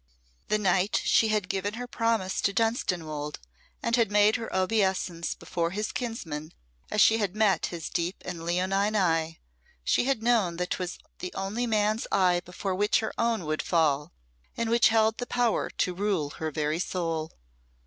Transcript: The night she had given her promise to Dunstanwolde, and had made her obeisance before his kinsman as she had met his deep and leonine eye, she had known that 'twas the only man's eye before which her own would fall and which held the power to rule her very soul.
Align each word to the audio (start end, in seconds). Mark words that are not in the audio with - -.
The 0.47 0.57
night 0.57 0.99
she 1.05 1.27
had 1.27 1.47
given 1.47 1.75
her 1.75 1.85
promise 1.85 2.41
to 2.41 2.53
Dunstanwolde, 2.53 3.37
and 3.83 3.95
had 3.97 4.09
made 4.09 4.35
her 4.37 4.49
obeisance 4.51 5.35
before 5.35 5.69
his 5.69 5.91
kinsman 5.91 6.53
as 6.89 7.01
she 7.01 7.19
had 7.19 7.35
met 7.35 7.67
his 7.67 7.87
deep 7.87 8.15
and 8.25 8.43
leonine 8.43 8.95
eye, 8.95 9.37
she 9.83 10.05
had 10.05 10.23
known 10.23 10.57
that 10.57 10.71
'twas 10.71 10.97
the 11.19 11.31
only 11.35 11.67
man's 11.67 12.07
eye 12.11 12.41
before 12.43 12.73
which 12.73 12.99
her 13.01 13.13
own 13.19 13.45
would 13.45 13.61
fall 13.61 14.11
and 14.57 14.71
which 14.71 14.87
held 14.87 15.19
the 15.19 15.27
power 15.27 15.69
to 15.69 15.93
rule 15.93 16.31
her 16.31 16.49
very 16.49 16.79
soul. 16.79 17.31